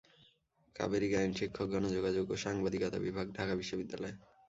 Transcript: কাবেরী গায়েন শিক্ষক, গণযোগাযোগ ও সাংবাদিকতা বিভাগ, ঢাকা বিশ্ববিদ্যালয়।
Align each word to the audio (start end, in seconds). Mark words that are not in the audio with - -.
কাবেরী 0.75 1.07
গায়েন 1.09 1.31
শিক্ষক, 1.33 1.67
গণযোগাযোগ 1.73 2.25
ও 2.29 2.35
সাংবাদিকতা 2.37 2.97
বিভাগ, 2.99 3.25
ঢাকা 3.37 3.53
বিশ্ববিদ্যালয়। 3.55 4.15